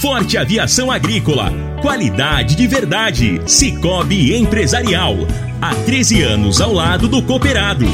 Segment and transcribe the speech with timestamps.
[0.00, 1.52] Forte Aviação Agrícola.
[1.82, 3.40] Qualidade de verdade.
[3.46, 5.16] Cicobi Empresarial.
[5.60, 7.84] Há 13 anos ao lado do cooperado.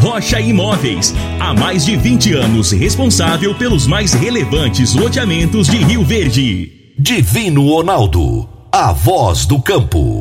[0.00, 1.12] Rocha Imóveis.
[1.40, 6.92] Há mais de 20 anos responsável pelos mais relevantes loteamentos de Rio Verde.
[6.96, 8.48] Divino Ronaldo.
[8.70, 10.17] A voz do campo.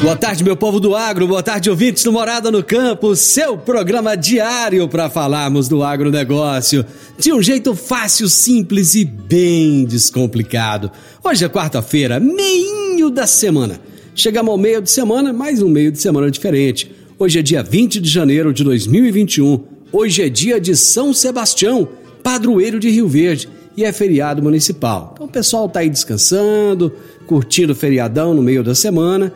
[0.00, 4.14] Boa tarde, meu povo do agro, boa tarde, ouvintes do Morada no Campo, seu programa
[4.14, 6.84] diário para falarmos do agronegócio
[7.18, 10.92] de um jeito fácil, simples e bem descomplicado.
[11.24, 13.80] Hoje é quarta-feira, meinho da semana.
[14.14, 16.94] Chegamos ao meio de semana, mais um meio de semana diferente.
[17.18, 19.64] Hoje é dia 20 de janeiro de 2021.
[19.90, 21.88] Hoje é dia de São Sebastião,
[22.22, 25.12] padroeiro de Rio Verde, e é feriado municipal.
[25.14, 26.92] Então o pessoal tá aí descansando,
[27.26, 29.32] curtindo o feriadão no meio da semana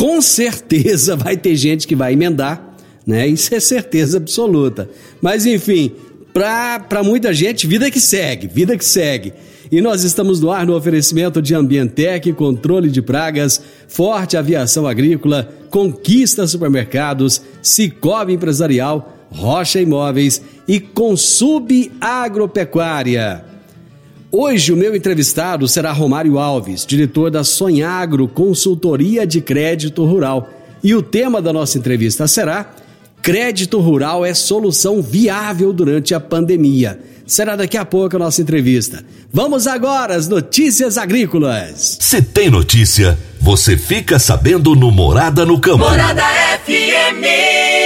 [0.00, 2.74] com certeza vai ter gente que vai emendar,
[3.06, 3.26] né?
[3.26, 4.88] Isso é certeza absoluta.
[5.20, 5.92] Mas enfim,
[6.32, 9.34] para muita gente, vida que segue, vida que segue.
[9.70, 15.52] E nós estamos no ar no oferecimento de Ambientec, controle de pragas, Forte Aviação Agrícola,
[15.68, 23.49] Conquista Supermercados, Cicobi Empresarial, Rocha Imóveis e Consub Agropecuária.
[24.32, 30.48] Hoje o meu entrevistado será Romário Alves, diretor da Sonhagro Consultoria de Crédito Rural.
[30.84, 32.70] E o tema da nossa entrevista será
[33.20, 36.98] Crédito Rural é solução viável durante a pandemia.
[37.26, 39.04] Será daqui a pouco a nossa entrevista.
[39.32, 41.98] Vamos agora às notícias agrícolas.
[42.00, 45.78] Se tem notícia, você fica sabendo no Morada no Campo.
[45.78, 46.22] Morada
[46.64, 47.79] FM.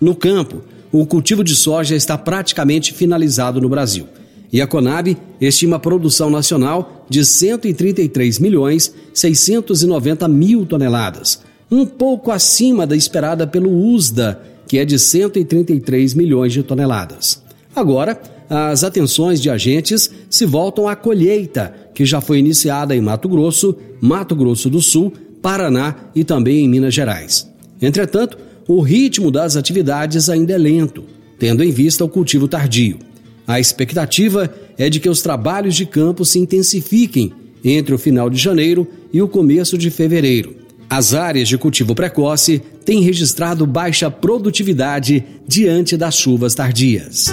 [0.00, 4.08] No campo, o cultivo de soja está praticamente finalizado no Brasil
[4.52, 12.32] e a Conab estima a produção nacional de 133 milhões 690 mil toneladas, um pouco
[12.32, 17.40] acima da esperada pelo USDA, que é de 133 milhões de toneladas.
[17.74, 23.28] Agora, as atenções de agentes se voltam à colheita, que já foi iniciada em Mato
[23.28, 27.48] Grosso, Mato Grosso do Sul, Paraná e também em Minas Gerais.
[27.80, 31.04] Entretanto, o ritmo das atividades ainda é lento,
[31.38, 32.98] tendo em vista o cultivo tardio.
[33.46, 37.32] A expectativa é de que os trabalhos de campo se intensifiquem
[37.62, 40.56] entre o final de janeiro e o começo de fevereiro.
[40.88, 47.26] As áreas de cultivo precoce têm registrado baixa produtividade diante das chuvas tardias.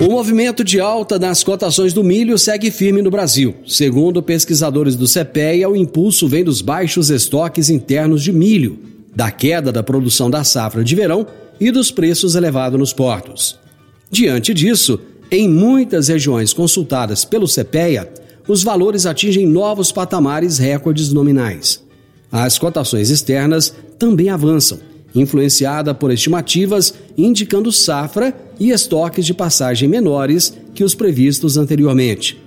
[0.00, 3.54] O movimento de alta nas cotações do milho segue firme no Brasil.
[3.66, 8.78] Segundo pesquisadores do CPEA, o impulso vem dos baixos estoques internos de milho,
[9.14, 11.26] da queda da produção da safra de verão
[11.60, 13.58] e dos preços elevados nos portos.
[14.10, 14.98] Diante disso,
[15.30, 18.10] em muitas regiões consultadas pelo CPEA,
[18.48, 21.84] os valores atingem novos patamares recordes nominais.
[22.32, 24.80] As cotações externas também avançam,
[25.14, 32.40] influenciada por estimativas indicando safra e estoques de passagem menores que os previstos anteriormente.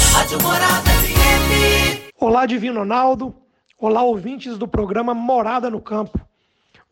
[2.20, 3.34] Olá, Divino Ronaldo.
[3.76, 6.20] Olá, ouvintes do programa Morada no Campo.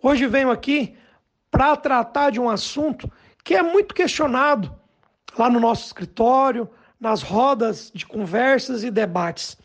[0.03, 0.93] Hoje venho aqui
[1.55, 3.09] para tratar de um assunto
[3.45, 4.75] que é muito questionado
[5.39, 6.69] lá no nosso escritório,
[6.99, 9.57] nas rodas de conversas e debates,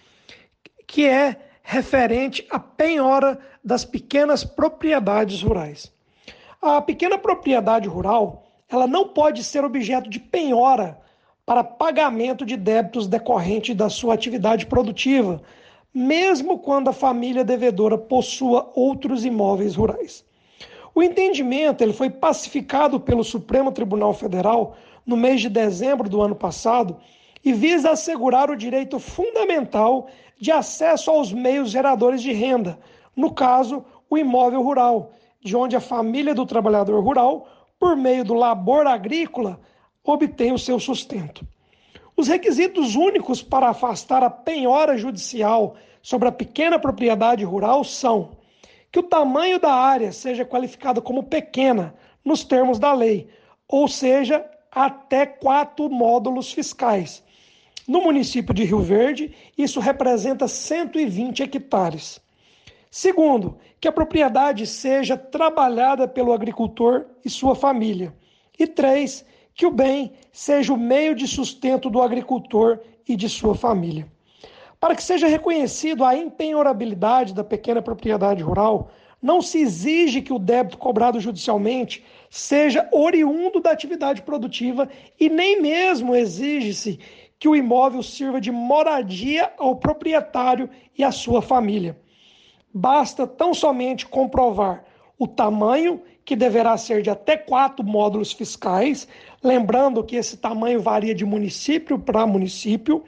[0.85, 5.91] que é referente à penhora das pequenas propriedades rurais.
[6.61, 10.95] A pequena propriedade rural, ela não pode ser objeto de penhora
[11.43, 15.41] para pagamento de débitos decorrentes da sua atividade produtiva,
[15.91, 20.28] mesmo quando a família devedora possua outros imóveis rurais.
[20.93, 24.75] O entendimento ele foi pacificado pelo Supremo Tribunal Federal
[25.05, 26.97] no mês de dezembro do ano passado
[27.43, 30.07] e visa assegurar o direito fundamental
[30.39, 32.79] de acesso aos meios geradores de renda,
[33.15, 37.47] no caso, o imóvel rural, de onde a família do trabalhador rural,
[37.79, 39.59] por meio do labor agrícola,
[40.03, 41.45] obtém o seu sustento.
[42.15, 48.31] Os requisitos únicos para afastar a penhora judicial sobre a pequena propriedade rural são
[48.91, 51.93] que o tamanho da área seja qualificado como pequena,
[52.23, 53.29] nos termos da lei,
[53.67, 57.23] ou seja, até quatro módulos fiscais.
[57.87, 62.21] No município de Rio Verde, isso representa 120 hectares.
[62.91, 68.13] Segundo, que a propriedade seja trabalhada pelo agricultor e sua família.
[68.57, 73.55] E três, que o bem seja o meio de sustento do agricultor e de sua
[73.55, 74.07] família.
[74.79, 78.89] Para que seja reconhecido a impenhorabilidade da pequena propriedade rural,
[79.21, 84.87] não se exige que o débito cobrado judicialmente seja oriundo da atividade produtiva
[85.19, 86.97] e nem mesmo exige-se
[87.37, 91.99] que o imóvel sirva de moradia ao proprietário e à sua família.
[92.73, 94.85] Basta tão somente comprovar
[95.17, 99.07] o tamanho, que deverá ser de até quatro módulos fiscais,
[99.43, 103.03] lembrando que esse tamanho varia de município para município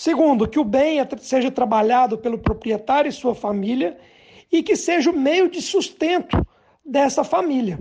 [0.00, 3.98] Segundo, que o bem seja trabalhado pelo proprietário e sua família
[4.50, 6.42] e que seja o meio de sustento
[6.82, 7.78] dessa família.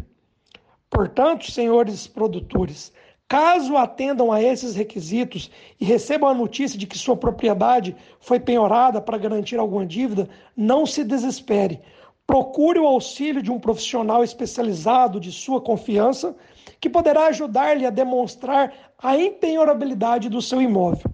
[0.89, 2.91] Portanto, senhores produtores,
[3.25, 5.49] caso atendam a esses requisitos
[5.79, 10.85] e recebam a notícia de que sua propriedade foi penhorada para garantir alguma dívida, não
[10.85, 11.79] se desespere.
[12.27, 16.35] Procure o auxílio de um profissional especializado de sua confiança
[16.81, 21.09] que poderá ajudar-lhe a demonstrar a impenhorabilidade do seu imóvel.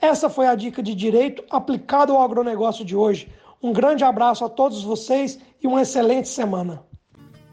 [0.00, 3.28] Essa foi a dica de direito aplicado ao agronegócio de hoje.
[3.62, 6.82] Um grande abraço a todos vocês e uma excelente semana.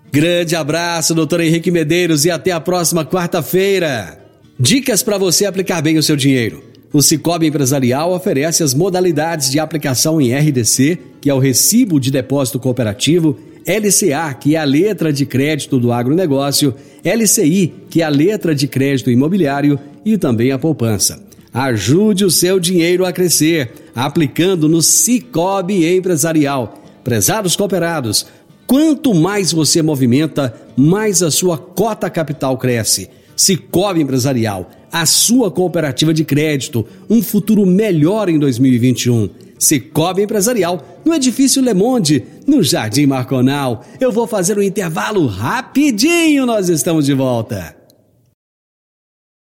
[0.10, 4.18] Grande abraço, doutor Henrique Medeiros, e até a próxima quarta-feira.
[4.58, 6.64] Dicas para você aplicar bem o seu dinheiro.
[6.94, 12.10] O Cicobi Empresarial oferece as modalidades de aplicação em RDC, que é o Recibo de
[12.10, 16.74] Depósito Cooperativo, LCA, que é a letra de crédito do agronegócio,
[17.04, 21.27] LCI, que é a letra de crédito imobiliário e também a poupança.
[21.58, 26.84] Ajude o seu dinheiro a crescer, aplicando no Cicobi Empresarial.
[27.04, 28.28] Prezados cooperados,
[28.68, 33.10] quanto mais você movimenta, mais a sua cota capital cresce.
[33.36, 39.28] Cicobi Empresarial, a sua cooperativa de crédito, um futuro melhor em 2021.
[39.58, 43.84] Cicobi Empresarial, no edifício Le Monde, no Jardim Marconal.
[44.00, 47.77] Eu vou fazer um intervalo rapidinho, nós estamos de volta.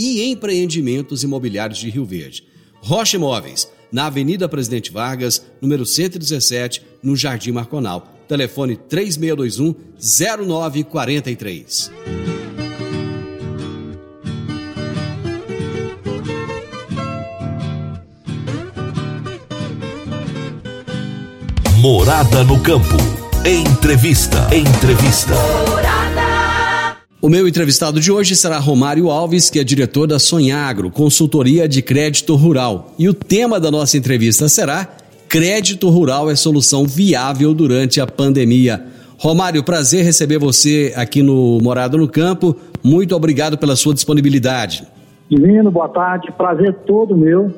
[0.00, 2.44] e empreendimentos imobiliários de Rio Verde.
[2.80, 8.08] Rocha Imóveis, na Avenida Presidente Vargas, número 117, no Jardim Marconal.
[8.26, 11.90] Telefone 3621 0943.
[21.80, 22.96] Morada no campo.
[23.44, 24.54] Entrevista.
[24.54, 25.34] Entrevista.
[27.22, 31.82] O meu entrevistado de hoje será Romário Alves, que é diretor da Sonhagro, consultoria de
[31.82, 32.94] crédito rural.
[32.98, 34.88] E o tema da nossa entrevista será
[35.28, 38.82] Crédito Rural é solução viável durante a pandemia.
[39.18, 42.56] Romário, prazer receber você aqui no Morado no Campo.
[42.82, 44.88] Muito obrigado pela sua disponibilidade.
[45.28, 46.32] Divino, boa tarde.
[46.32, 47.52] Prazer todo meu.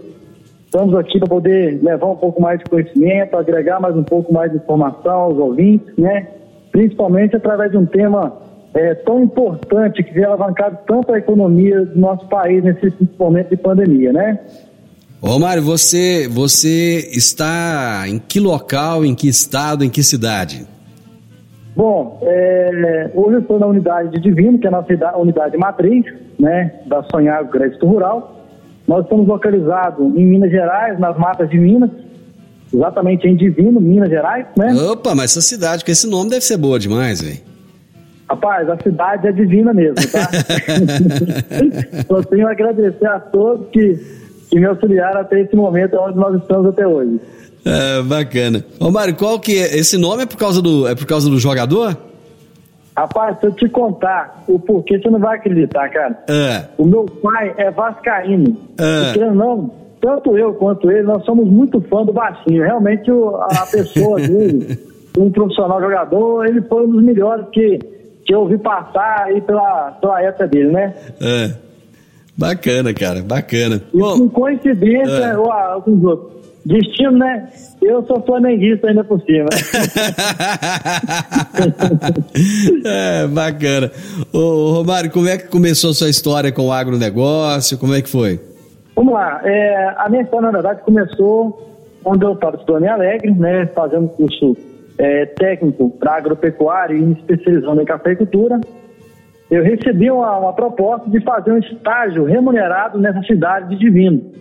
[0.65, 4.51] Estamos aqui para poder levar um pouco mais de conhecimento, agregar mais um pouco mais
[4.51, 6.27] de informação aos ouvintes, né?
[6.73, 8.42] Principalmente através de um tema
[8.75, 13.57] é, tão importante que vem alavancado tanto a economia do nosso país nesse momento de
[13.57, 14.39] pandemia, né?
[15.21, 20.67] Romário, você, você está em que local, em que estado, em que cidade?
[21.77, 26.05] Bom, é, hoje eu estou na unidade de Divino, que é a nossa unidade matriz,
[26.39, 28.37] né, da Sonhar Crédito Rural.
[28.87, 31.91] Nós estamos localizados em Minas Gerais, nas matas de Minas,
[32.75, 34.75] exatamente em Divino, Minas Gerais, né?
[34.75, 37.52] Opa, mas essa cidade com esse nome deve ser boa demais, velho.
[38.33, 40.29] Rapaz, a cidade é divina mesmo, tá?
[42.09, 44.23] Só tenho a agradecer a todos que
[44.53, 47.19] que me auxiliaram até esse momento onde nós estamos até hoje.
[47.65, 48.63] É, bacana.
[48.79, 49.79] Ô Mário, qual que é?
[49.79, 51.97] Esse nome é por causa do, é por causa do jogador?
[52.95, 56.23] Rapaz, se eu te contar o porquê, você não vai acreditar, cara.
[56.29, 56.67] É.
[56.77, 58.59] O meu pai é vascaíno.
[58.79, 59.19] É.
[59.19, 59.71] E, não,
[60.03, 62.63] tanto eu quanto ele, nós somos muito fã do Baixinho.
[62.63, 64.79] Realmente, o, a pessoa dele,
[65.17, 67.79] um profissional jogador, ele foi um dos melhores que,
[68.25, 70.95] que eu vi passar aí pela, pela época dele, né?
[71.21, 71.51] É.
[72.37, 73.83] Bacana, cara, bacana.
[73.93, 75.37] E Bom, com coincidência, é.
[75.37, 75.83] ó,
[76.65, 77.49] destino, né?
[77.83, 79.49] Eu sou flamenguista ainda por cima.
[82.87, 83.91] é, bacana.
[84.33, 87.77] Ô, Romário, como é que começou a sua história com o agronegócio?
[87.77, 88.41] Como é que foi?
[88.95, 89.41] Vamos lá.
[89.45, 91.69] É, a minha história, na verdade, começou
[92.03, 93.67] quando eu estava estudando em Alegre, né?
[93.75, 94.57] Fazendo curso
[94.99, 98.61] é, técnico para agropecuária e especializando em cafeicultura
[99.53, 104.33] eu recebi uma, uma, proposta de fazer um estágio remunerado nessa cidade de Divino.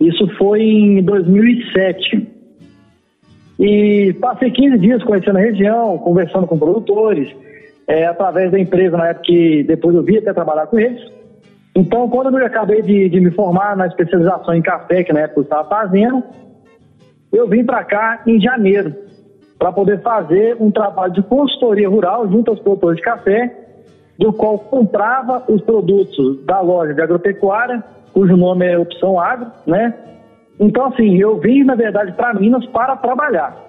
[0.00, 2.28] Isso foi em 2007.
[3.58, 7.28] E passei 15 dias conhecendo a região, conversando com produtores,
[7.88, 11.02] é, através da empresa na época que depois eu vi até trabalhar com eles.
[11.74, 15.40] Então, quando eu acabei de, de me formar na especialização em café, que na época
[15.40, 16.22] eu estava fazendo,
[17.32, 18.94] eu vim para cá em janeiro,
[19.58, 23.66] para poder fazer um trabalho de consultoria rural junto aos produtores de café
[24.18, 29.94] do qual comprava os produtos da loja de agropecuária, cujo nome é Opção Agro, né?
[30.58, 33.68] Então, assim, eu vim, na verdade, para Minas para trabalhar.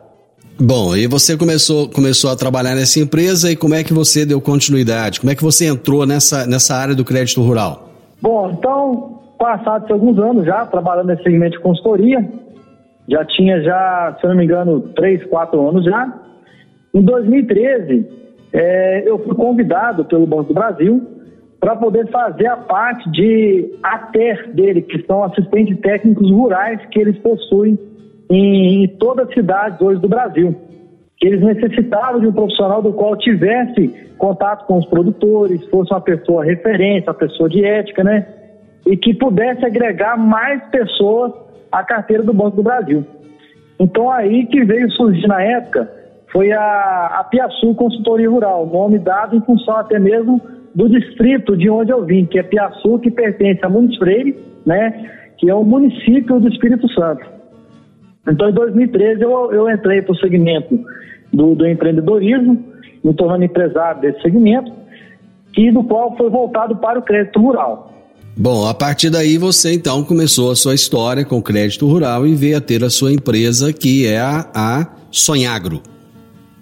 [0.59, 4.41] Bom, e você começou, começou a trabalhar nessa empresa e como é que você deu
[4.41, 5.19] continuidade?
[5.19, 7.87] Como é que você entrou nessa, nessa área do crédito rural?
[8.21, 12.27] Bom, então, passados alguns anos já, trabalhando nesse segmento de consultoria,
[13.09, 16.13] já tinha já, se não me engano, três, quatro anos já.
[16.93, 18.07] Em 2013,
[18.53, 21.01] é, eu fui convidado pelo Banco do Brasil
[21.59, 27.17] para poder fazer a parte de ATER dele, que são assistentes técnicos rurais que eles
[27.17, 27.77] possuem
[28.29, 30.55] em, em todas as cidades hoje do Brasil.
[31.17, 35.99] Que eles necessitavam de um profissional do qual tivesse contato com os produtores, fosse uma
[35.99, 38.25] pessoa referência, uma pessoa de ética, né?
[38.85, 41.33] E que pudesse agregar mais pessoas
[41.71, 43.05] à carteira do Banco do Brasil.
[43.79, 45.89] Então aí que veio surgir na época
[46.31, 50.41] foi a, a Piaçu Consultoria Rural, nome dado em função até mesmo
[50.75, 55.09] do distrito de onde eu vim, que é Piaçu, que pertence a Muniz Freire, né,
[55.37, 57.25] que é um município do Espírito Santo.
[58.27, 60.79] Então, em 2013, eu, eu entrei para o segmento
[61.33, 62.63] do, do empreendedorismo,
[63.03, 64.71] me tornando empresário desse segmento,
[65.57, 67.91] e do qual foi voltado para o crédito rural.
[68.41, 72.55] Bom, a partir daí você então começou a sua história com crédito rural e veio
[72.55, 75.83] a ter a sua empresa que é a, a Sonhagro.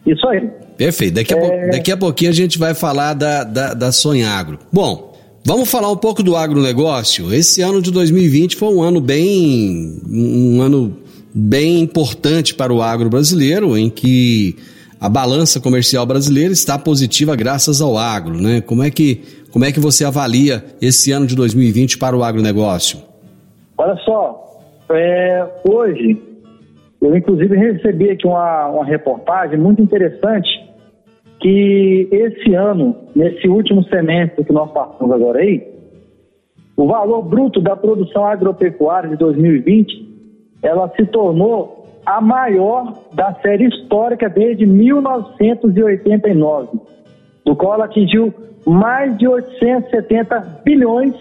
[0.04, 0.50] Isso aí.
[0.76, 1.14] Perfeito.
[1.14, 1.70] Daqui a, é...
[1.70, 4.58] daqui a pouquinho a gente vai falar da, da, da Sonhagro.
[4.74, 5.16] Bom,
[5.46, 7.34] Vamos falar um pouco do agronegócio.
[7.34, 10.98] Esse ano de 2020 foi um ano bem, um ano
[11.34, 14.58] bem importante para o agro brasileiro, em que
[15.00, 18.60] a balança comercial brasileira está positiva graças ao agro, né?
[18.60, 23.00] Como é que, como é que você avalia esse ano de 2020 para o agronegócio?
[23.78, 26.22] Olha só, é, hoje
[27.02, 30.48] eu inclusive recebi aqui uma, uma reportagem muito interessante
[31.40, 35.66] que esse ano, nesse último semestre que nós passamos agora aí,
[36.76, 40.08] o valor bruto da produção agropecuária de 2020,
[40.62, 46.80] ela se tornou a maior da série histórica desde 1989,
[47.48, 48.34] do qual atingiu
[48.66, 51.16] mais de 870 bilhões,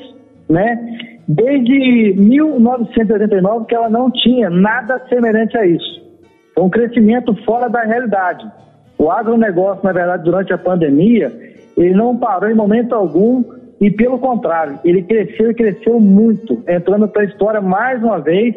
[0.48, 0.98] né?
[1.28, 6.02] Desde 1989 que ela não tinha nada semelhante a isso.
[6.52, 8.44] Foi um crescimento fora da realidade.
[8.98, 11.32] O agronegócio, na verdade, durante a pandemia,
[11.76, 13.44] ele não parou em momento algum
[13.80, 18.56] e, pelo contrário, ele cresceu e cresceu muito, entrando para a história mais uma vez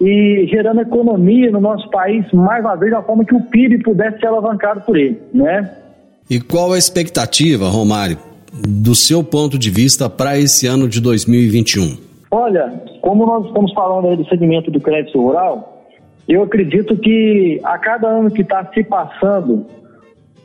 [0.00, 4.18] e gerando economia no nosso país mais uma vez, da forma que o PIB pudesse
[4.18, 5.83] ser alavancado por ele, né?
[6.28, 8.16] E qual a expectativa, Romário,
[8.52, 11.98] do seu ponto de vista para esse ano de 2021?
[12.30, 15.86] Olha, como nós estamos falando aí do segmento do crédito rural,
[16.26, 19.66] eu acredito que a cada ano que está se passando,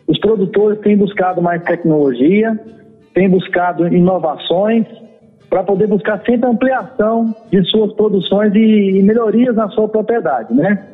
[0.06, 2.60] os produtores têm buscado mais tecnologia,
[3.14, 4.86] têm buscado inovações
[5.50, 10.88] para poder buscar sempre ampliação de suas produções e, melhorias na sua propriedade, né?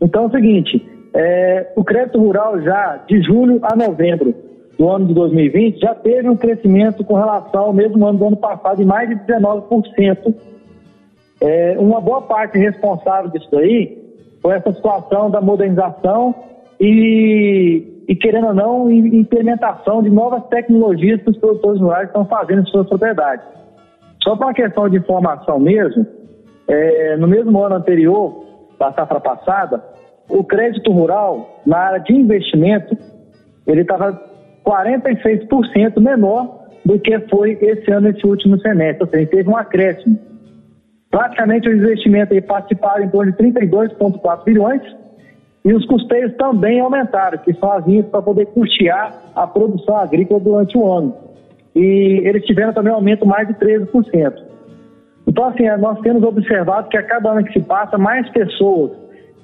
[0.00, 4.34] Então é o seguinte, é, o crédito rural já de julho a novembro
[4.78, 8.36] do ano de 2020 já teve um crescimento com relação ao mesmo ano do ano
[8.36, 10.34] passado de mais de 19%.
[11.40, 14.00] É, uma boa parte responsável disso aí
[14.40, 16.34] foi essa situação da modernização
[16.80, 22.62] e, e querendo ou não, implementação de novas tecnologias que os produtores rurais estão fazendo
[22.62, 23.44] em suas propriedades.
[24.22, 26.06] Só para uma questão de informação mesmo,
[26.66, 28.44] é, no mesmo ano anterior,
[28.78, 29.91] da safra passada,
[30.28, 32.96] o crédito rural na área de investimento
[33.66, 34.20] ele estava
[34.64, 39.04] 46% menor do que foi esse ano, esse último semestre.
[39.04, 40.18] Ou seja, teve um acréscimo.
[41.10, 44.82] Praticamente os investimentos aí participaram em torno de 32,4 bilhões
[45.64, 50.40] e os custeios também aumentaram, que são as linhas para poder custear a produção agrícola
[50.40, 51.14] durante o ano.
[51.74, 54.34] E eles tiveram também um aumento mais de 13%.
[55.26, 59.01] Então, assim, nós temos observado que a cada ano que se passa, mais pessoas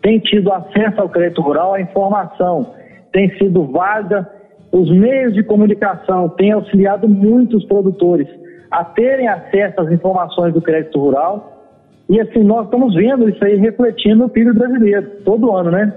[0.08, 2.72] têm tido acesso ao crédito rural, a informação
[3.12, 4.26] tem sido válida
[4.72, 8.26] os meios de comunicação têm auxiliado muitos produtores
[8.70, 11.66] a terem acesso às informações do crédito rural.
[12.08, 15.92] E assim, nós estamos vendo isso aí refletindo no PIB brasileiro, todo ano, né?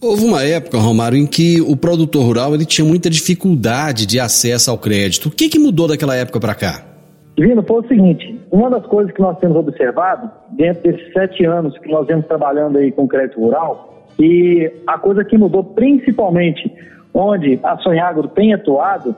[0.00, 4.70] Houve uma época, Romário, em que o produtor rural ele tinha muita dificuldade de acesso
[4.70, 5.28] ao crédito.
[5.28, 6.91] O que, que mudou daquela época para cá?
[7.36, 11.76] Divino, foi o seguinte, uma das coisas que nós temos observado, dentro desses sete anos
[11.78, 16.70] que nós vemos trabalhando aí com crédito rural, e a coisa que mudou principalmente
[17.14, 19.14] onde a Sonhagro tem atuado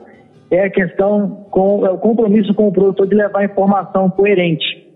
[0.49, 4.87] é a questão com é o compromisso com o produtor de levar informação coerente,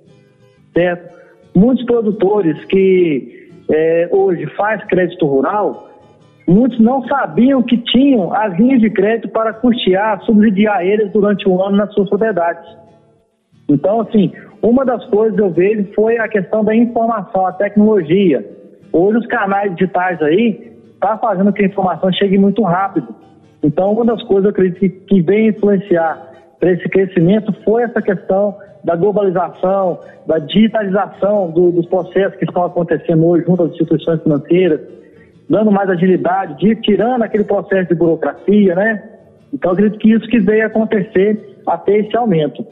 [0.74, 1.18] certo?
[1.56, 5.90] Muitos produtores que é, hoje faz crédito rural,
[6.48, 11.62] muitos não sabiam que tinham as linhas de crédito para custear, subsidiar eles durante o
[11.62, 12.66] ano nas suas propriedades.
[13.70, 18.46] Então, assim, uma das coisas eu vejo foi a questão da informação, a tecnologia.
[18.92, 23.08] Hoje os canais digitais aí está fazendo que a informação chegue muito rápido.
[23.64, 26.28] Então, uma das coisas eu acredito que, que vem influenciar
[26.60, 32.64] para esse crescimento foi essa questão da globalização, da digitalização do, dos processos que estão
[32.64, 34.82] acontecendo hoje junto às instituições financeiras,
[35.50, 39.04] dando mais agilidade, de, tirando aquele processo de burocracia, né?
[39.54, 42.66] Então, eu acredito que isso que veio acontecer até esse aumento.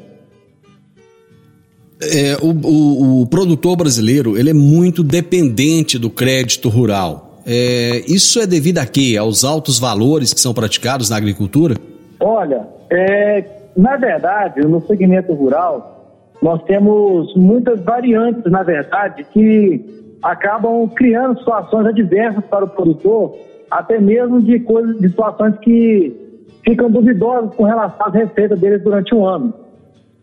[2.02, 7.42] É, o, o, o produtor brasileiro ele é muito dependente do crédito rural.
[7.46, 9.16] É, isso é devido a quê?
[9.18, 11.76] Aos altos valores que são praticados na agricultura?
[12.20, 13.44] Olha, é,
[13.76, 19.84] na verdade, no segmento rural, nós temos muitas variantes, na verdade, que
[20.22, 23.38] acabam criando situações adversas para o produtor,
[23.72, 26.16] até mesmo de coisas, de situações que
[26.64, 29.54] ficam duvidosas com relação às receitas deles durante o ano.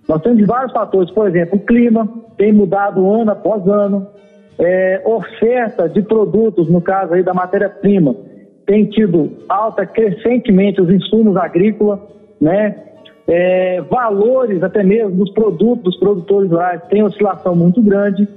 [0.08, 4.06] Nós temos vários fatores, por exemplo, o clima tem mudado ano após ano,
[4.58, 8.14] é, oferta de produtos, no caso aí da matéria-prima,
[8.66, 12.00] tem tido alta crescentemente os insumos agrícolas,
[12.40, 12.76] né?
[13.26, 18.28] É, valores até mesmo dos produtos dos produtores rurais tem oscilação muito grande.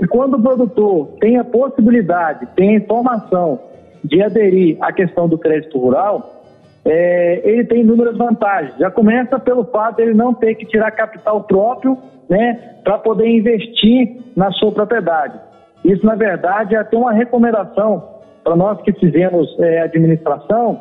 [0.00, 3.58] E quando o produtor tem a possibilidade, tem a informação
[4.04, 6.39] de aderir à questão do crédito rural,
[6.84, 8.76] é, ele tem inúmeras vantagens.
[8.78, 13.28] Já começa pelo fato de ele não ter que tirar capital próprio né, para poder
[13.28, 15.38] investir na sua propriedade.
[15.84, 20.80] Isso, na verdade, é até uma recomendação para nós que fizemos é, administração,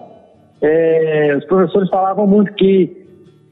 [0.62, 3.00] é, os professores falavam muito que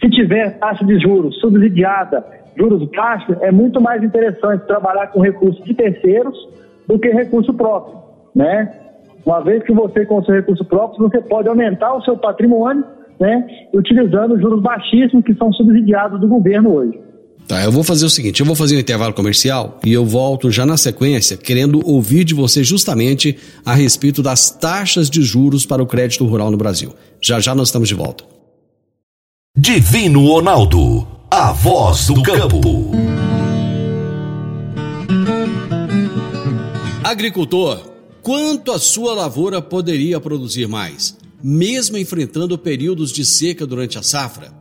[0.02, 2.24] se tiver taxa de juros subsidiada,
[2.56, 6.38] juros baixos, é muito mais interessante trabalhar com recursos de terceiros
[6.88, 7.98] do que recurso próprio,
[8.36, 8.87] né?
[9.26, 12.84] Uma vez que você com o seu recurso próprio, você pode aumentar o seu patrimônio,
[13.20, 13.46] né?
[13.74, 17.00] Utilizando juros baixíssimos que são subsidiados do governo hoje.
[17.48, 20.52] Tá, eu vou fazer o seguinte, eu vou fazer um intervalo comercial e eu volto
[20.52, 25.82] já na sequência, querendo ouvir de você justamente a respeito das taxas de juros para
[25.82, 26.94] o crédito rural no Brasil.
[27.22, 28.26] Já já nós estamos de volta.
[29.58, 32.92] Divino Ronaldo, a voz do campo.
[37.02, 37.97] Agricultor,
[38.28, 44.52] quanto a sua lavoura poderia produzir mais, mesmo enfrentando períodos de seca durante a safra?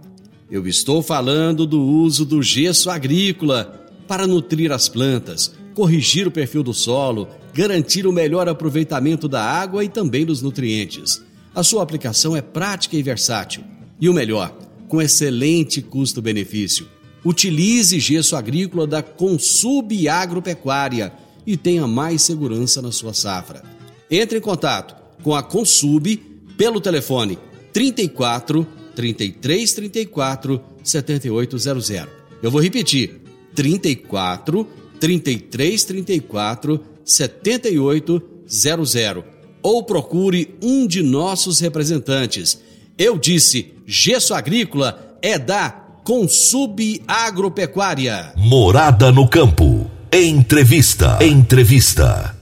[0.48, 6.62] Eu estou falando do uso do gesso agrícola para nutrir as plantas, corrigir o perfil
[6.62, 11.20] do solo, garantir o melhor aproveitamento da água e também dos nutrientes.
[11.52, 13.64] A sua aplicação é prática e versátil.
[14.00, 16.86] E o melhor, com excelente custo-benefício.
[17.24, 23.62] Utilize gesso agrícola da Consub Agropecuária e tenha mais segurança na sua safra.
[24.10, 26.16] Entre em contato com a Consub
[26.56, 27.38] pelo telefone
[27.72, 32.08] 34 33 34 7800.
[32.42, 33.20] Eu vou repetir:
[33.54, 34.66] 34
[34.98, 39.24] 33 34 7800.
[39.62, 42.58] Ou procure um de nossos representantes.
[42.96, 45.70] Eu disse: gesso agrícola é da
[46.04, 48.32] Consub Agropecuária.
[48.36, 49.75] Morada no campo.
[50.12, 51.18] Entrevista.
[51.20, 52.36] Entrevista.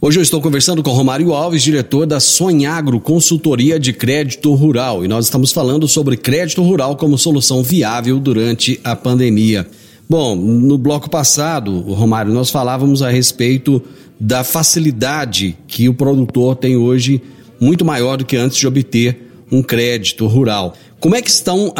[0.00, 5.08] Hoje eu estou conversando com Romário Alves, diretor da Sonhagro Consultoria de Crédito Rural, e
[5.08, 9.66] nós estamos falando sobre crédito rural como solução viável durante a pandemia.
[10.08, 13.80] Bom, no bloco passado, Romário, nós falávamos a respeito
[14.18, 17.22] da facilidade que o produtor tem hoje,
[17.60, 20.74] muito maior do que antes de obter um crédito rural.
[21.00, 21.72] Como é que estão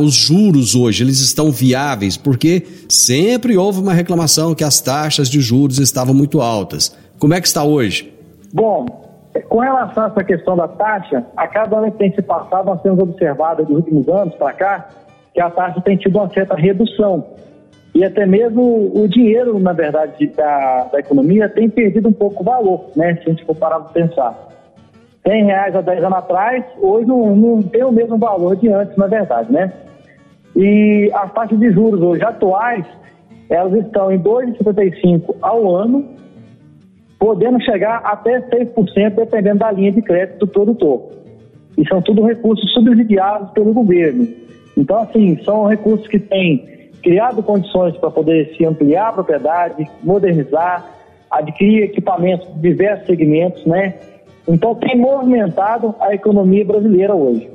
[0.00, 1.02] os juros hoje?
[1.02, 2.16] Eles estão viáveis?
[2.16, 6.96] Porque sempre houve uma reclamação que as taxas de juros estavam muito altas.
[7.18, 8.12] Como é que está hoje?
[8.52, 8.86] Bom,
[9.48, 12.80] com relação a essa questão da taxa, a cada ano que tem se passado, nós
[12.82, 14.88] temos observado nos últimos anos para cá
[15.32, 17.24] que a taxa tem tido uma certa redução.
[17.94, 22.44] E até mesmo o dinheiro, na verdade, da, da economia tem perdido um pouco o
[22.44, 23.16] valor, né?
[23.16, 24.49] Se a gente for parar para pensar.
[25.26, 28.96] 100 reais há 10 anos atrás, hoje não, não tem o mesmo valor de antes,
[28.96, 29.72] na verdade, né?
[30.56, 32.84] E as taxas de juros hoje atuais,
[33.48, 36.20] elas estão em 2,55 ao ano
[37.18, 41.10] podendo chegar até 6%, dependendo da linha de crédito do produtor.
[41.76, 44.26] E são tudo recursos subsidiados pelo governo.
[44.76, 50.84] Então, assim, são recursos que têm criado condições para poder se ampliar a propriedade, modernizar,
[51.30, 53.94] adquirir equipamentos de diversos segmentos, né?
[54.48, 57.48] Então, tem movimentado a economia brasileira hoje.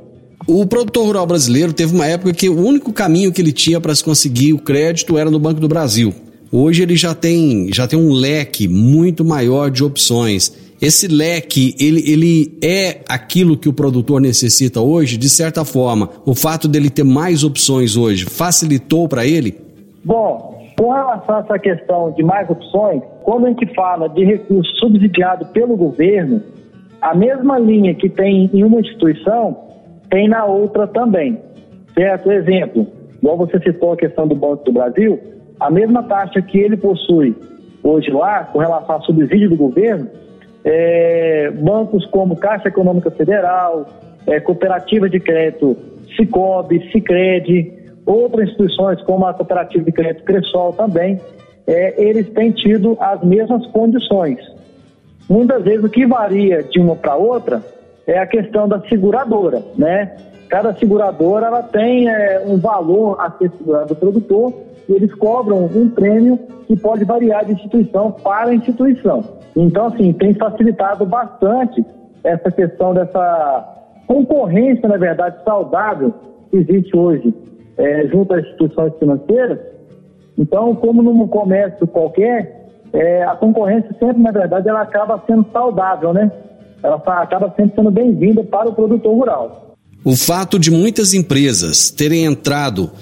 [0.46, 3.94] O produtor rural brasileiro teve uma época que o único caminho que ele tinha para
[3.94, 6.14] se conseguir o crédito era no Banco do Brasil.
[6.52, 10.52] Hoje ele já tem, já tem um leque muito maior de opções.
[10.80, 16.10] Esse leque, ele, ele é aquilo que o produtor necessita hoje, de certa forma.
[16.24, 19.56] O fato dele ter mais opções hoje facilitou para ele?
[20.04, 24.70] Bom, com relação a essa questão de mais opções, quando a gente fala de recurso
[24.76, 26.42] subsidiado pelo governo,
[27.06, 29.56] a mesma linha que tem em uma instituição,
[30.10, 31.40] tem na outra também.
[31.94, 32.32] Certo?
[32.32, 32.84] Exemplo,
[33.16, 35.16] igual você citou a questão do Banco do Brasil,
[35.60, 37.36] a mesma taxa que ele possui
[37.80, 40.08] hoje lá, com relação ao subsídio do governo,
[40.64, 43.86] é, bancos como Caixa Econômica Federal,
[44.26, 45.76] é, Cooperativa de Crédito
[46.16, 47.72] Cicobi, Cicred,
[48.04, 51.20] outras instituições como a Cooperativa de Crédito Cressol também,
[51.68, 54.40] é, eles têm tido as mesmas condições.
[55.28, 57.62] Muitas vezes o que varia de uma para outra
[58.06, 60.16] é a questão da seguradora, né?
[60.48, 64.54] Cada seguradora ela tem é, um valor a ser segurado do produtor
[64.88, 69.24] e eles cobram um prêmio que pode variar de instituição para instituição.
[69.56, 71.84] Então, assim, tem facilitado bastante
[72.22, 73.74] essa questão dessa
[74.06, 76.14] concorrência, na verdade, saudável
[76.50, 77.34] que existe hoje
[77.76, 79.58] é, junto às instituições financeiras.
[80.38, 82.65] Então, como num comércio qualquer,
[82.96, 86.30] é, a concorrência sempre, na verdade, ela acaba sendo saudável, né?
[86.82, 89.76] Ela acaba sempre sendo bem-vinda para o produtor rural.
[90.04, 92.92] O fato de muitas empresas terem entrado,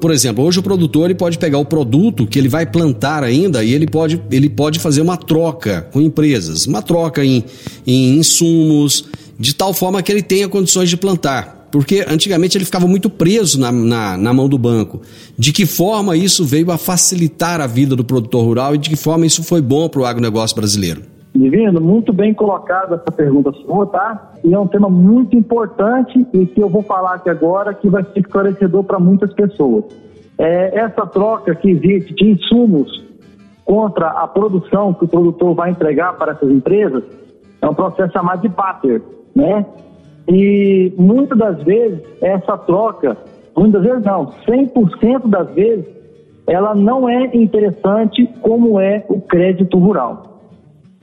[0.00, 3.62] por exemplo, hoje o produtor ele pode pegar o produto que ele vai plantar ainda
[3.62, 7.44] e ele pode, ele pode fazer uma troca com empresas, uma troca em,
[7.86, 9.08] em insumos,
[9.38, 11.57] de tal forma que ele tenha condições de plantar.
[11.70, 15.00] Porque antigamente ele ficava muito preso na, na, na mão do banco.
[15.38, 18.96] De que forma isso veio a facilitar a vida do produtor rural e de que
[18.96, 21.02] forma isso foi bom para o agronegócio brasileiro?
[21.34, 24.32] Divino, muito bem colocada essa pergunta sua, tá?
[24.42, 28.02] E é um tema muito importante e que eu vou falar aqui agora que vai
[28.02, 29.84] ser esclarecedor para muitas pessoas.
[30.38, 33.04] É, essa troca que existe de insumos
[33.64, 37.04] contra a produção que o produtor vai entregar para essas empresas
[37.60, 39.02] é um processo chamado de barter,
[39.34, 39.66] né?
[40.28, 43.16] E muitas das vezes essa troca,
[43.56, 45.86] muitas vezes não, 100% das vezes,
[46.46, 50.40] ela não é interessante como é o crédito rural.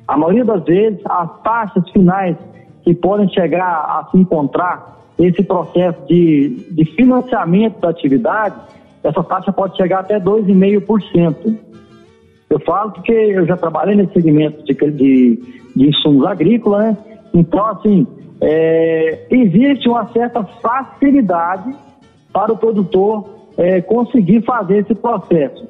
[0.08, 2.38] A maioria das vezes, as taxas finais
[2.84, 8.56] que podem chegar a se encontrar esse processo de, de financiamento da atividade,
[9.04, 11.58] essa taxa pode chegar até 2,5%.
[12.50, 15.40] Eu falo porque eu já trabalhei nesse segmento de, de,
[15.76, 16.98] de insumos agrícolas, né?
[17.34, 18.08] Então, assim,
[18.42, 21.76] é, existe uma certa facilidade
[22.34, 25.68] para o produtor é, conseguir fazer esse processo.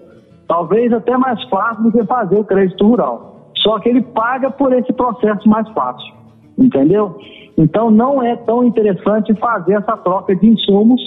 [0.48, 3.52] Talvez até mais fácil do que fazer o crédito rural.
[3.58, 6.14] Só que ele paga por esse processo mais fácil,
[6.58, 7.18] entendeu?
[7.58, 11.02] Então não é tão interessante fazer essa troca de insumos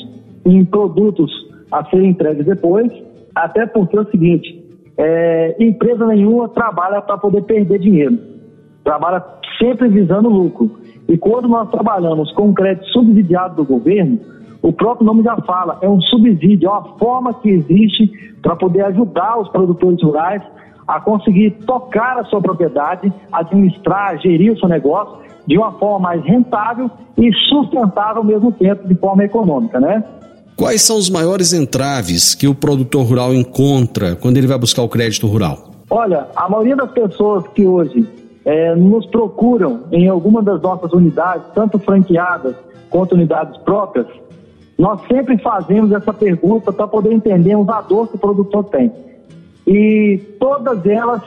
[0.44, 1.30] em produtos
[1.70, 2.90] a serem entregues depois,
[3.34, 4.64] até porque é o seguinte,
[4.96, 8.18] é, empresa nenhuma trabalha para poder perder dinheiro,
[8.82, 9.22] trabalha
[9.58, 10.70] sempre visando lucro.
[11.08, 14.18] E quando nós trabalhamos com crédito subsidiado do governo,
[14.60, 18.10] o próprio nome já fala, é um subsídio, é uma forma que existe
[18.42, 20.42] para poder ajudar os produtores rurais
[20.86, 26.24] a conseguir tocar a sua propriedade, administrar, gerir o seu negócio de uma forma mais
[26.24, 30.02] rentável e sustentável ao mesmo tempo, de forma econômica, né?
[30.56, 34.88] Quais são os maiores entraves que o produtor rural encontra quando ele vai buscar o
[34.88, 35.70] crédito rural?
[35.88, 38.06] Olha, a maioria das pessoas que hoje
[38.48, 42.56] é, nos procuram em alguma das nossas unidades, tanto franqueadas
[42.88, 44.06] quanto unidades próprias,
[44.78, 48.90] nós sempre fazemos essa pergunta para poder entendermos a dor que o produtor tem
[49.66, 51.20] e todas elas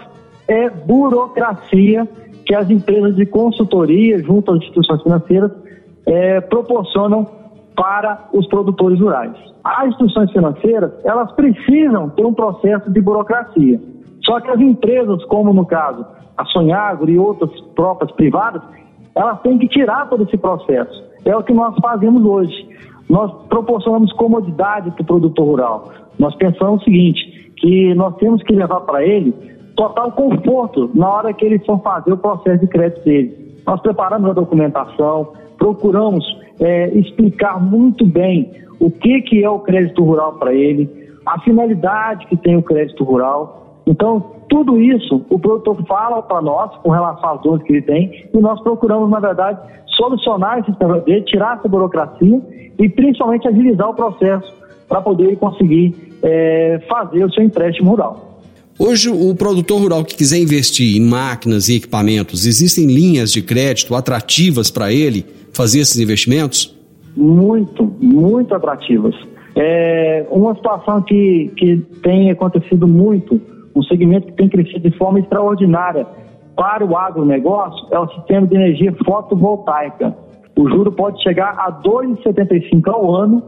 [0.47, 2.09] é burocracia
[2.43, 5.51] que as empresas de consultoria, junto às instituições financeiras,
[6.07, 7.27] é, proporcionam
[7.75, 9.33] para os produtores rurais.
[9.63, 13.79] As instituições financeiras, elas precisam ter um processo de burocracia.
[14.25, 16.03] Só que as empresas, como no caso
[16.37, 18.61] a Sonhagro e outras próprias privadas,
[19.15, 21.03] elas têm que tirar todo esse processo.
[21.25, 22.69] É o que nós fazemos hoje.
[23.09, 25.91] Nós proporcionamos comodidade para o produtor rural.
[26.17, 29.33] Nós pensamos o seguinte: que nós temos que levar para ele
[29.75, 33.61] total conforto na hora que ele for fazer o processo de crédito dele.
[33.65, 36.25] Nós preparamos a documentação, procuramos
[36.59, 40.89] é, explicar muito bem o que, que é o crédito rural para ele,
[41.25, 43.81] a finalidade que tem o crédito rural.
[43.85, 48.27] Então, tudo isso o produtor fala para nós com relação às dores que ele tem
[48.33, 49.57] e nós procuramos, na verdade,
[49.95, 52.41] solucionar esse problema dele, tirar essa burocracia
[52.77, 54.53] e principalmente agilizar o processo
[54.89, 58.41] para poder conseguir é, fazer o seu empréstimo rural.
[58.77, 63.95] Hoje, o produtor rural que quiser investir em máquinas e equipamentos, existem linhas de crédito
[63.95, 66.75] atrativas para ele fazer esses investimentos?
[67.15, 69.15] Muito, muito atrativas.
[69.55, 73.39] É uma situação que, que tem acontecido muito,
[73.75, 76.05] um segmento que tem crescido de forma extraordinária
[76.55, 80.15] para o agronegócio é o sistema de energia fotovoltaica.
[80.57, 83.43] O juro pode chegar a 2,75 ao ano,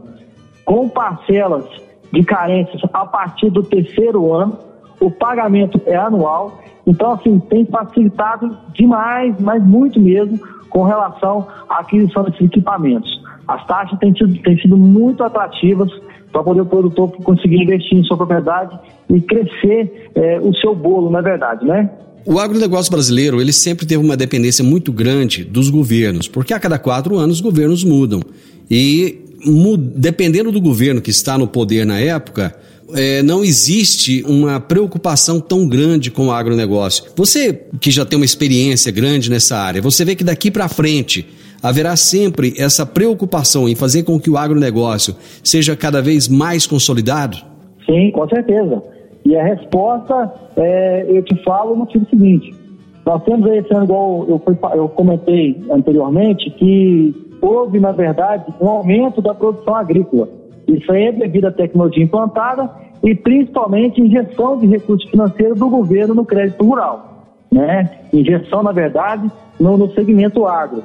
[0.64, 1.64] com parcelas
[2.12, 4.58] de carências a partir do terceiro ano,
[5.00, 10.38] o pagamento é anual, então assim, tem facilitado demais, mas muito mesmo,
[10.70, 13.22] com relação à aquisição desses equipamentos.
[13.46, 15.90] As taxas têm sido, têm sido muito atrativas
[16.34, 18.76] para poder o produtor conseguir investir em sua propriedade
[19.08, 21.88] e crescer é, o seu bolo, na verdade, né?
[22.26, 26.76] O agronegócio brasileiro ele sempre teve uma dependência muito grande dos governos, porque a cada
[26.76, 28.20] quatro anos os governos mudam.
[28.68, 29.20] E
[29.94, 32.56] dependendo do governo que está no poder na época,
[32.94, 37.04] é, não existe uma preocupação tão grande com o agronegócio.
[37.14, 41.24] Você que já tem uma experiência grande nessa área, você vê que daqui para frente
[41.64, 47.38] haverá sempre essa preocupação em fazer com que o agronegócio seja cada vez mais consolidado?
[47.86, 48.82] Sim, com certeza.
[49.24, 52.54] E a resposta, é, eu te falo no sentido seguinte:
[53.06, 54.42] nós temos esse ano, igual eu,
[54.74, 60.28] eu comentei anteriormente, que houve, na verdade, um aumento da produção agrícola.
[60.68, 62.70] Isso aí é devido à tecnologia implantada
[63.02, 67.26] e principalmente injeção de recursos financeiros do governo no crédito rural.
[67.50, 67.88] Né?
[68.12, 70.82] Injeção, na verdade, no, no segmento agro.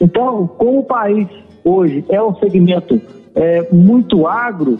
[0.00, 1.28] Então, como o país
[1.64, 3.00] hoje é um segmento
[3.34, 4.78] é, muito agro,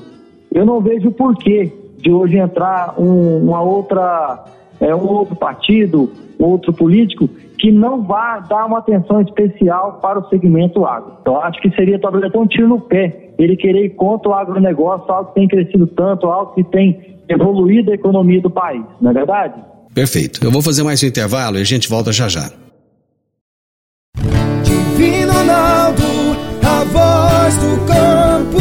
[0.52, 4.44] eu não vejo porquê de hoje entrar um, uma outra,
[4.80, 7.28] é, um outro partido, outro político
[7.58, 11.14] que não vá dar uma atenção especial para o segmento agro.
[11.20, 14.34] Então, acho que seria talvez até um tiro no pé ele querer ir contra o
[14.34, 19.10] agronegócio, algo que tem crescido tanto, algo que tem evoluído a economia do país, não
[19.10, 19.54] é verdade?
[19.92, 20.44] Perfeito.
[20.44, 22.50] Eu vou fazer mais um intervalo e a gente volta já já.
[25.48, 26.02] Ronaldo,
[26.62, 28.58] a voz do campo.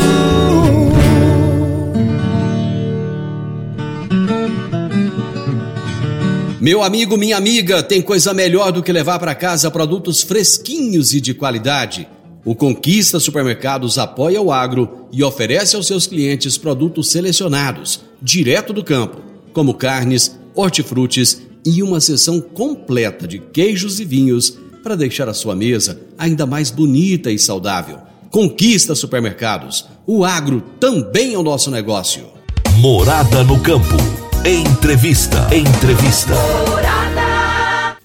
[6.61, 11.19] Meu amigo, minha amiga, tem coisa melhor do que levar para casa produtos fresquinhos e
[11.19, 12.07] de qualidade.
[12.45, 18.81] O Conquista Supermercados apoia o agro e oferece aos seus clientes produtos selecionados, direto do
[18.81, 19.17] campo,
[19.51, 25.53] como carnes, hortifrutis e uma seção completa de queijos e vinhos para deixar a sua
[25.53, 27.97] mesa ainda mais bonita e saudável.
[28.31, 29.85] Conquista Supermercados.
[30.05, 32.23] O agro também é o nosso negócio.
[32.77, 33.97] Morada no campo.
[34.45, 35.45] Entrevista.
[35.53, 36.33] Entrevista.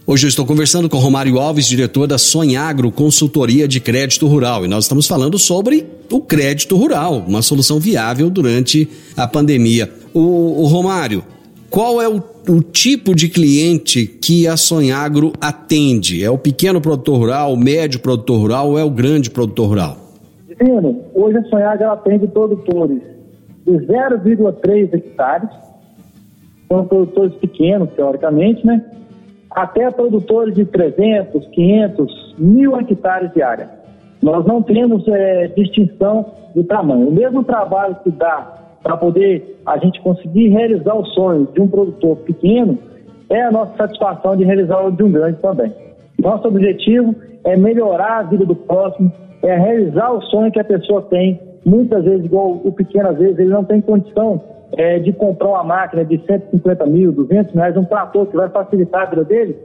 [0.04, 4.68] Hoje eu estou conversando com Romário Alves, diretor da Sonhagro Consultoria de Crédito Rural, e
[4.68, 9.88] nós estamos falando sobre o crédito rural, uma solução viável durante a pandemia.
[10.12, 11.24] O, o Romário,
[11.70, 16.24] qual é o, o, tipo de cliente que a Sonhagro atende?
[16.24, 19.96] É o pequeno produtor rural, o médio produtor rural ou é o grande produtor rural?
[20.48, 23.00] Divino, hoje a Sonhagro atende produtores
[23.66, 25.48] de 0,3 hectares,
[26.68, 28.84] são produtores pequenos, teoricamente, né?
[29.50, 33.68] Até produtores de 300, 500, mil hectares de área.
[34.22, 37.08] Nós não temos é, distinção de tamanho.
[37.08, 41.68] O mesmo trabalho que dá para poder a gente conseguir realizar o sonho de um
[41.68, 42.78] produtor pequeno,
[43.30, 45.72] é a nossa satisfação de realizar o de um grande também.
[46.18, 47.14] Nosso objetivo
[47.44, 49.10] é melhorar a vida do próximo,
[49.42, 51.40] é realizar o sonho que a pessoa tem.
[51.64, 54.40] Muitas vezes, igual o pequeno, às vezes, ele não tem condição
[54.76, 59.02] é, de comprar uma máquina de 150 mil, 200 reais, um trator que vai facilitar
[59.02, 59.56] a vida dele.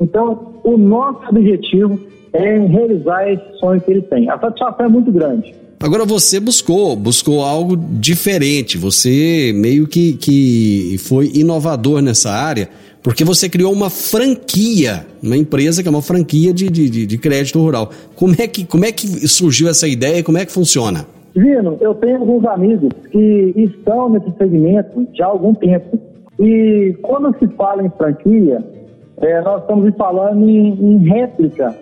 [0.00, 1.98] Então, o nosso objetivo
[2.32, 4.28] é realizar esse sonho que ele tem.
[4.28, 5.54] A satisfação é muito grande.
[5.78, 8.78] Agora você buscou, buscou algo diferente.
[8.78, 12.68] Você meio que, que foi inovador nessa área,
[13.02, 17.60] porque você criou uma franquia, uma empresa que é uma franquia de, de, de crédito
[17.60, 17.90] rural.
[18.14, 21.06] Como é, que, como é que surgiu essa ideia e como é que funciona?
[21.34, 26.00] Vino, eu tenho alguns amigos que estão nesse segmento já há algum tempo.
[26.40, 28.64] E quando se fala em franquia,
[29.18, 31.76] é, nós estamos falando em, em réplica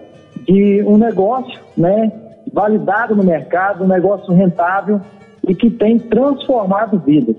[0.48, 2.10] de um negócio, né?
[2.54, 5.00] Validado no mercado, um negócio rentável
[5.46, 7.34] e que tem transformado vidas.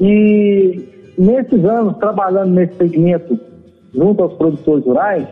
[0.00, 3.38] E nesses anos, trabalhando nesse segmento
[3.94, 5.28] junto aos produtores rurais,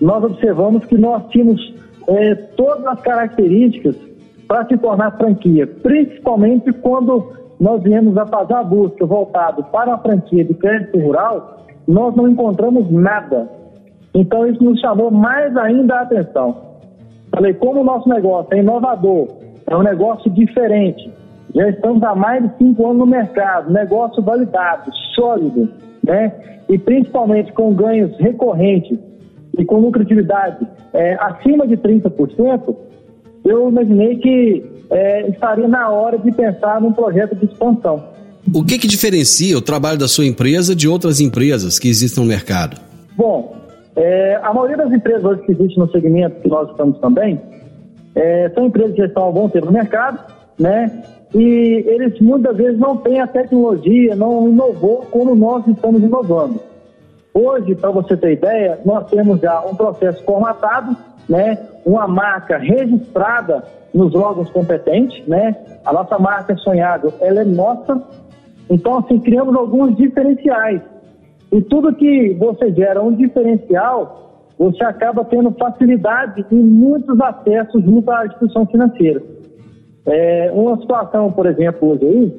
[0.00, 1.74] nós observamos que nós tínhamos
[2.08, 3.96] é, todas as características
[4.48, 9.98] para se tornar franquia, principalmente quando nós viemos a fazer a busca voltado para a
[9.98, 13.48] franquia de crédito rural, nós não encontramos nada.
[14.14, 16.73] Então isso nos chamou mais ainda a atenção.
[17.34, 19.28] Falei, como o nosso negócio é inovador,
[19.66, 21.10] é um negócio diferente,
[21.54, 25.68] já estamos há mais de cinco anos no mercado, negócio validado, sólido,
[26.04, 26.32] né?
[26.68, 28.98] E principalmente com ganhos recorrentes
[29.58, 32.76] e com lucratividade é, acima de 30%,
[33.44, 38.02] eu imaginei que é, estaria na hora de pensar num projeto de expansão.
[38.52, 42.28] O que, que diferencia o trabalho da sua empresa de outras empresas que existem no
[42.28, 42.80] mercado?
[43.16, 43.63] Bom,
[43.96, 47.40] é, a maioria das empresas hoje que existem no segmento que nós estamos também
[48.14, 50.18] é, são empresas que já estão há bom tempo no mercado,
[50.58, 51.04] né?
[51.34, 56.60] E eles muitas vezes não têm a tecnologia, não inovou como nós estamos inovando.
[57.32, 60.96] Hoje, para você ter ideia, nós temos já um processo formatado,
[61.28, 61.58] né?
[61.84, 65.56] Uma marca registrada nos órgãos competentes, né?
[65.84, 68.00] A nossa marca Sonhado, ela é nossa.
[68.70, 70.80] Então, assim, criamos alguns diferenciais
[71.54, 78.10] e tudo que você gera um diferencial, você acaba tendo facilidade em muitos acessos junto
[78.10, 79.22] à instituição financeira.
[80.04, 82.32] É, uma situação, por exemplo, hoje aí,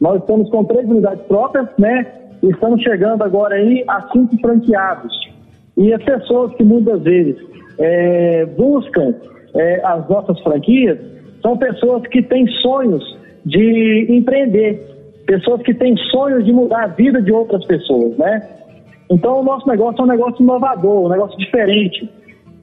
[0.00, 2.06] nós estamos com três unidades próprias, né?
[2.42, 5.12] E estamos chegando agora aí a cinco franqueados.
[5.76, 7.36] E as pessoas que muitas vezes
[7.78, 9.14] é, buscam
[9.54, 10.98] é, as nossas franquias
[11.42, 13.04] são pessoas que têm sonhos
[13.44, 14.80] de empreender,
[15.26, 18.42] pessoas que têm sonhos de mudar a vida de outras pessoas, né?
[19.10, 22.08] Então, o nosso negócio é um negócio inovador, um negócio diferente,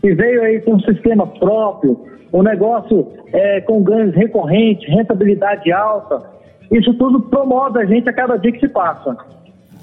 [0.02, 2.00] que veio aí com um sistema próprio,
[2.34, 6.24] um negócio é, com ganhos recorrentes, rentabilidade alta.
[6.72, 9.16] Isso tudo promove a gente a cada dia que se passa.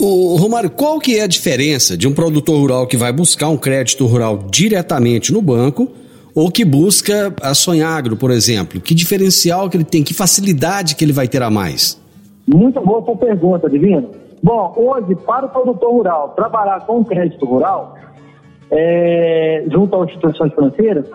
[0.00, 3.56] O Romário, qual que é a diferença de um produtor rural que vai buscar um
[3.56, 5.90] crédito rural diretamente no banco
[6.34, 8.80] ou que busca a Sonhagro, por exemplo?
[8.80, 10.04] Que diferencial que ele tem?
[10.04, 12.00] Que facilidade que ele vai ter a mais?
[12.54, 14.08] Muito boa sua pergunta, Divino.
[14.42, 17.94] Bom, hoje, para o produtor rural trabalhar com crédito rural,
[18.70, 21.10] é, junto às instituições financeiras,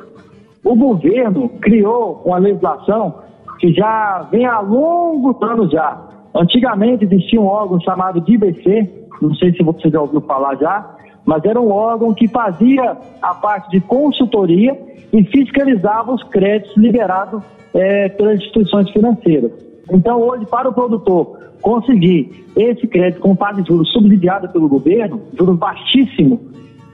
[0.64, 3.16] o governo criou uma legislação
[3.60, 6.00] que já vem há longos anos já.
[6.36, 10.96] Antigamente existia um órgão chamado de IBC, não sei se você já ouviu falar já,
[11.26, 14.80] mas era um órgão que fazia a parte de consultoria
[15.12, 19.73] e fiscalizava os créditos liberados é, pelas instituições financeiras.
[19.92, 25.22] Então, hoje, para o produtor conseguir esse crédito com taxa de juros subsidiada pelo governo,
[25.38, 26.40] juros baixíssimos,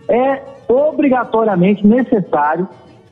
[0.07, 2.67] é obrigatoriamente necessário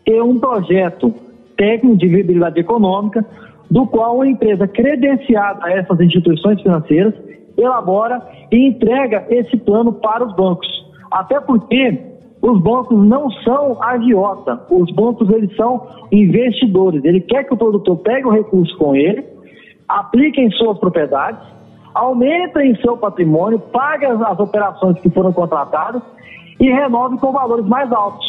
[0.06, 1.14] ter um projeto
[1.58, 3.26] técnico de viabilidade econômica,
[3.70, 7.14] do qual uma empresa credenciada a essas instituições financeiras
[7.58, 8.22] elabora
[8.52, 10.68] e entrega esse plano para os bancos.
[11.12, 12.00] Até porque
[12.42, 17.04] os bancos não são agiota, os bancos eles são investidores.
[17.04, 19.26] Ele quer que o produtor pegue o recurso com ele,
[19.88, 21.42] aplique em suas propriedades,
[21.94, 26.02] aumente em seu patrimônio, pague as, as operações que foram contratadas
[26.60, 28.26] e renove com valores mais altos.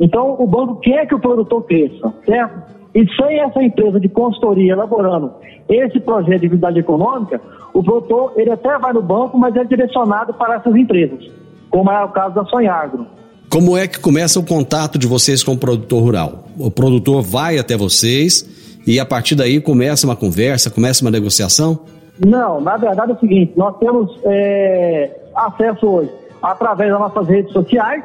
[0.00, 2.72] Então, o banco quer que o produtor cresça, certo?
[2.94, 5.32] E sem essa empresa de consultoria elaborando
[5.68, 7.40] esse projeto de atividade econômica,
[7.72, 11.24] o produtor ele até vai no banco, mas é direcionado para essas empresas,
[11.70, 13.06] como é o caso da Sonhagro.
[13.48, 16.44] Como é que começa o contato de vocês com o produtor rural?
[16.58, 21.80] O produtor vai até vocês e a partir daí começa uma conversa, começa uma negociação?
[22.24, 26.10] Não, na verdade é o seguinte, nós temos é, acesso hoje
[26.42, 28.02] através das nossas redes sociais,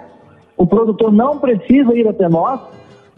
[0.56, 2.62] o produtor não precisa ir até nós,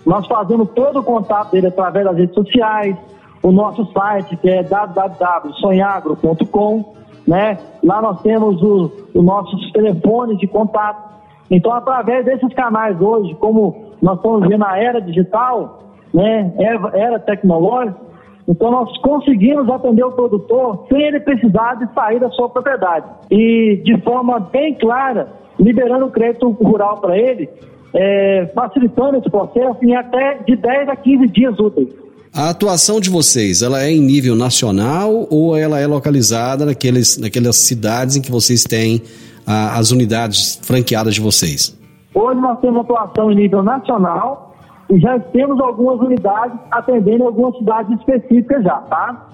[0.06, 2.96] nós fazemos todo o contato dele através das redes sociais,
[3.44, 6.94] o nosso site que é www.sonhagro.com,
[7.28, 7.58] né?
[7.84, 11.10] Lá nós temos os nossos telefones de contato.
[11.52, 16.52] Então, através desses canais hoje, como nós estamos vendo a era digital, né?
[16.94, 18.00] Era, tecnológica,
[18.48, 23.06] então nós conseguimos atender o produtor sem ele precisar de sair da sua propriedade.
[23.30, 27.48] E de forma bem clara, liberando o crédito rural para ele,
[27.94, 31.90] é, facilitando esse processo em até de 10 a 15 dias úteis.
[32.34, 37.58] A atuação de vocês, ela é em nível nacional ou ela é localizada naqueles, naquelas
[37.58, 39.02] cidades em que vocês têm
[39.46, 41.76] ah, as unidades franqueadas de vocês?
[42.14, 44.49] Hoje nós temos atuação em nível nacional
[44.90, 49.30] e já temos algumas unidades atendendo algumas cidades específicas já, tá?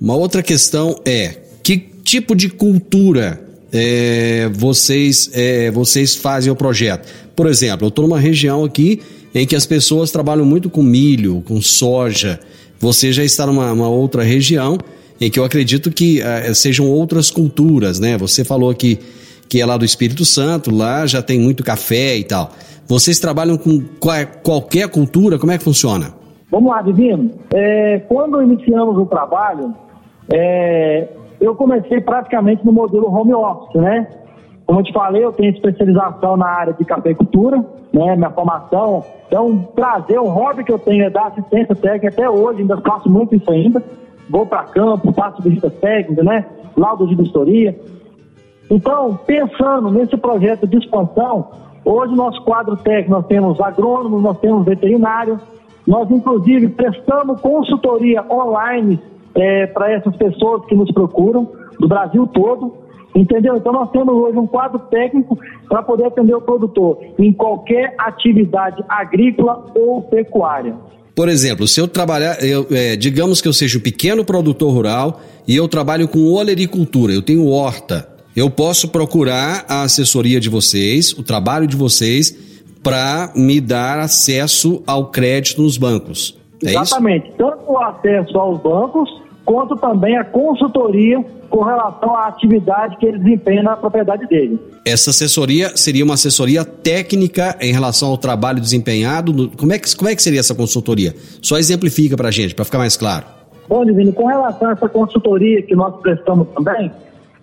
[0.00, 3.40] Uma outra questão é, que tipo de cultura
[3.72, 7.08] é, vocês, é, vocês fazem o projeto?
[7.34, 9.00] Por exemplo, eu estou numa região aqui
[9.34, 12.40] em que as pessoas trabalham muito com milho, com soja.
[12.78, 14.78] Você já está numa outra região
[15.20, 18.16] em que eu acredito que uh, sejam outras culturas, né?
[18.16, 18.98] Você falou que,
[19.48, 22.54] que é lá do Espírito Santo, lá já tem muito café e tal.
[22.90, 25.38] Vocês trabalham com qual, qualquer cultura?
[25.38, 26.06] Como é que funciona?
[26.50, 27.30] Vamos lá, Divino.
[27.54, 29.72] É, quando iniciamos o trabalho,
[30.28, 31.08] é,
[31.40, 34.08] eu comecei praticamente no modelo home office, né?
[34.66, 38.16] Como eu te falei, eu tenho especialização na área de cafeicultura, né?
[38.16, 39.04] Minha formação.
[39.28, 43.08] Então, trazer o hobby que eu tenho é dar assistência técnica até hoje, ainda faço
[43.08, 43.80] muito isso ainda.
[44.28, 46.44] Vou para campo, faço visita técnica, né?
[46.76, 47.78] Laudo de vistoria.
[48.68, 54.64] Então, pensando nesse projeto de expansão, hoje nosso quadro técnico nós temos agrônomos, nós temos
[54.64, 55.40] veterinários,
[55.86, 58.98] nós inclusive prestamos consultoria online
[59.34, 62.74] é, para essas pessoas que nos procuram, do Brasil todo.
[63.14, 63.56] Entendeu?
[63.56, 65.36] Então nós temos hoje um quadro técnico
[65.68, 70.76] para poder atender o produtor em qualquer atividade agrícola ou pecuária.
[71.14, 75.20] Por exemplo, se eu trabalhar, eu, é, digamos que eu seja um pequeno produtor rural
[75.46, 81.12] e eu trabalho com olericultura, eu tenho horta, eu posso procurar a assessoria de vocês,
[81.12, 82.36] o trabalho de vocês,
[82.82, 86.38] para me dar acesso ao crédito nos bancos.
[86.64, 87.28] É Exatamente.
[87.28, 87.36] Isso?
[87.36, 89.10] Tanto o acesso aos bancos,
[89.44, 94.58] quanto também a consultoria com relação à atividade que ele desempenha na propriedade dele.
[94.84, 99.50] Essa assessoria seria uma assessoria técnica em relação ao trabalho desempenhado?
[99.56, 101.14] Como é que, como é que seria essa consultoria?
[101.42, 103.26] Só exemplifica para a gente, para ficar mais claro.
[103.68, 106.90] Bom, Divino, com relação a essa consultoria que nós prestamos também,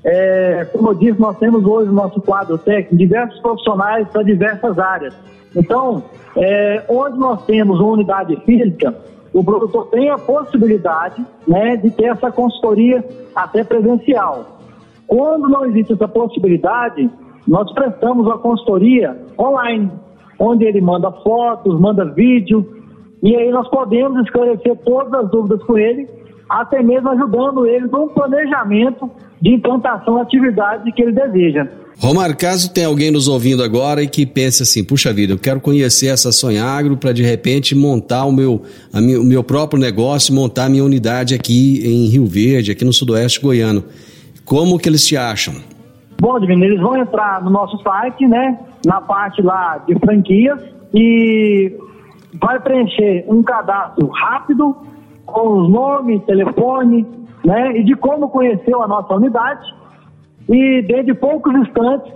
[0.10, 4.80] é, como eu disse, nós temos hoje no nosso quadro técnico diversos profissionais para diversas
[4.80, 5.14] áreas.
[5.54, 6.02] Então,
[6.38, 8.96] é, onde nós temos uma unidade física,
[9.34, 13.04] o produtor tem a possibilidade né, de ter essa consultoria
[13.36, 14.46] até presencial.
[15.06, 17.10] Quando não existe essa possibilidade,
[17.46, 19.92] nós prestamos a consultoria online,
[20.40, 22.66] onde ele manda fotos, manda vídeo,
[23.22, 26.08] e aí nós podemos esclarecer todas as dúvidas com ele,
[26.50, 29.10] até mesmo ajudando ele no planejamento
[29.42, 31.68] de implantação da atividade que ele deseja.
[32.00, 35.60] Romar, caso tenha alguém nos ouvindo agora e que pense assim, puxa vida, eu quero
[35.60, 38.62] conhecer essa Sonhagro para de repente montar o meu,
[38.94, 42.94] minha, o meu próprio negócio, montar a minha unidade aqui em Rio Verde, aqui no
[42.94, 43.84] sudoeste goiano.
[44.46, 45.56] Como que eles te acham?
[46.22, 50.60] Bom, Divino, eles vão entrar no nosso site, né, na parte lá de franquias
[50.94, 51.74] e
[52.40, 54.76] vai preencher um cadastro rápido
[55.28, 57.06] com os nomes, telefone,
[57.46, 59.62] né, e de como conheceu a nossa unidade
[60.50, 62.12] E dentro de poucos instantes,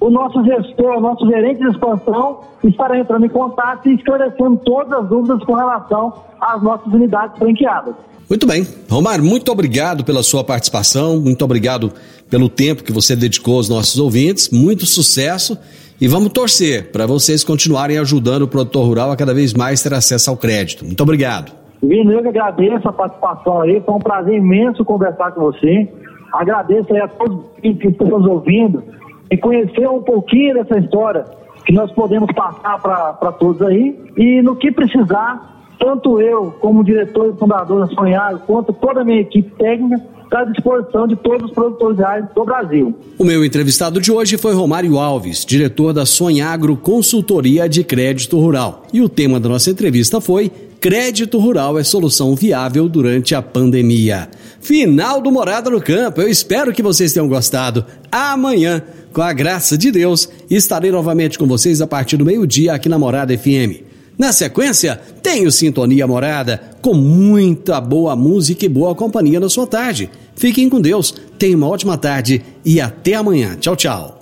[0.00, 5.00] o nosso gestor, o nosso gerente de expansão estará entrando em contato e esclarecendo todas
[5.00, 7.94] as dúvidas com relação às nossas unidades franqueadas.
[8.28, 8.66] Muito bem.
[8.90, 11.92] Romário, muito obrigado pela sua participação, muito obrigado
[12.30, 15.58] pelo tempo que você dedicou aos nossos ouvintes, muito sucesso
[16.00, 19.92] e vamos torcer para vocês continuarem ajudando o produtor rural a cada vez mais ter
[19.94, 20.84] acesso ao crédito.
[20.84, 21.61] Muito obrigado.
[21.82, 25.88] Vini, eu que agradeço a participação aí, foi um prazer imenso conversar com você.
[26.32, 28.82] Agradeço aí a todos que estão nos ouvindo
[29.30, 31.24] e conhecer um pouquinho dessa história
[31.66, 33.98] que nós podemos passar para todos aí.
[34.16, 39.04] E no que precisar, tanto eu, como diretor e fundador da Sonhar, quanto toda a
[39.04, 42.94] minha equipe técnica, está à disposição de todos os produtores rurais do Brasil.
[43.18, 48.84] O meu entrevistado de hoje foi Romário Alves, diretor da Sonhagro Consultoria de Crédito Rural.
[48.92, 50.50] E o tema da nossa entrevista foi
[50.82, 54.28] Crédito Rural é solução viável durante a pandemia.
[54.60, 56.20] Final do Morada no Campo.
[56.20, 57.86] Eu espero que vocês tenham gostado.
[58.10, 62.88] Amanhã, com a graça de Deus, estarei novamente com vocês a partir do meio-dia aqui
[62.88, 63.80] na Morada FM.
[64.18, 70.10] Na sequência, tenho Sintonia Morada, com muita boa música e boa companhia na sua tarde.
[70.34, 73.56] Fiquem com Deus, tenham uma ótima tarde e até amanhã.
[73.60, 74.21] Tchau, tchau.